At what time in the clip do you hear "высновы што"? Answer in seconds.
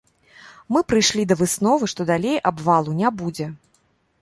1.43-2.01